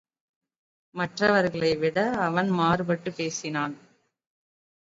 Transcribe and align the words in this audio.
மற்ற 0.95 1.31
வர்களைவிட 1.31 1.97
அவன் 2.21 2.49
மாறுபட்டுப் 2.49 3.15
பேசினான். 3.15 3.75